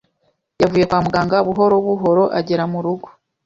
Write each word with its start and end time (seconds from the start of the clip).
Yavuye 0.61 0.85
kwa 0.89 0.99
muganga 1.05 1.37
buhorobuhoro 1.47 2.23
agera 2.39 2.63
mu 2.71 2.79
rugo. 2.85 3.07